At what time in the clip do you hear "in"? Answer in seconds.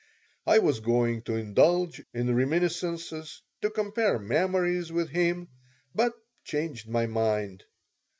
2.11-2.33